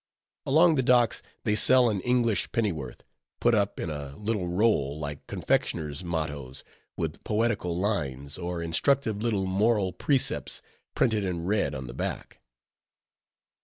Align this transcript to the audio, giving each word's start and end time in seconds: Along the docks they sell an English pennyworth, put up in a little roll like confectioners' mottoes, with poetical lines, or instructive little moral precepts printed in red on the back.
Along 0.47 0.73
the 0.73 0.81
docks 0.81 1.21
they 1.43 1.53
sell 1.53 1.87
an 1.87 1.99
English 2.01 2.51
pennyworth, 2.51 3.03
put 3.39 3.53
up 3.53 3.79
in 3.79 3.91
a 3.91 4.17
little 4.17 4.47
roll 4.47 4.97
like 4.97 5.27
confectioners' 5.27 6.03
mottoes, 6.03 6.63
with 6.97 7.23
poetical 7.23 7.77
lines, 7.77 8.35
or 8.39 8.63
instructive 8.63 9.21
little 9.21 9.45
moral 9.45 9.93
precepts 9.93 10.63
printed 10.95 11.23
in 11.23 11.45
red 11.45 11.75
on 11.75 11.85
the 11.85 11.93
back. 11.93 12.41